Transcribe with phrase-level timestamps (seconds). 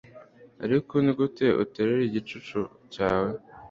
[0.65, 2.59] ariko nigute uterera igicucu
[2.93, 3.31] cyawe